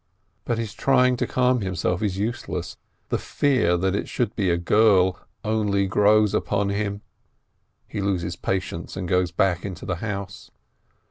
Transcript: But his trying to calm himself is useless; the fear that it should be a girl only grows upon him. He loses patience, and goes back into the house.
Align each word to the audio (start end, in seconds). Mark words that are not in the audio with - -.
But 0.45 0.57
his 0.57 0.73
trying 0.73 1.15
to 1.17 1.27
calm 1.27 1.61
himself 1.61 2.01
is 2.01 2.17
useless; 2.17 2.75
the 3.09 3.19
fear 3.19 3.77
that 3.77 3.93
it 3.95 4.09
should 4.09 4.35
be 4.35 4.49
a 4.49 4.57
girl 4.57 5.19
only 5.43 5.85
grows 5.85 6.33
upon 6.33 6.69
him. 6.69 7.03
He 7.87 8.01
loses 8.01 8.35
patience, 8.35 8.97
and 8.97 9.07
goes 9.07 9.29
back 9.31 9.63
into 9.63 9.85
the 9.85 9.97
house. 9.97 10.49